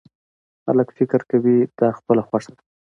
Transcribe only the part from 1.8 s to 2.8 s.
خپله خوښه ده.